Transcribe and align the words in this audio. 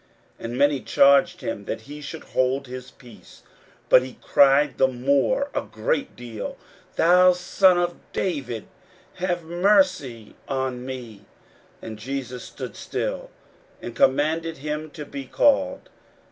41:010:048 0.39 0.45
And 0.45 0.57
many 0.57 0.81
charged 0.81 1.41
him 1.41 1.65
that 1.65 1.81
he 1.81 2.01
should 2.01 2.23
hold 2.23 2.65
his 2.65 2.89
peace: 2.89 3.43
but 3.87 4.01
he 4.01 4.17
cried 4.19 4.79
the 4.79 4.87
more 4.87 5.51
a 5.53 5.61
great 5.61 6.15
deal, 6.15 6.57
Thou 6.95 7.33
son 7.33 7.77
of 7.77 7.99
David, 8.11 8.65
have 9.17 9.43
mercy 9.43 10.33
on 10.47 10.83
me. 10.87 11.17
41:010:049 11.83 11.83
And 11.83 11.99
Jesus 11.99 12.43
stood 12.43 12.75
still, 12.75 13.29
and 13.79 13.95
commanded 13.95 14.57
him 14.57 14.89
to 14.89 15.05
be 15.05 15.25
called. 15.27 15.87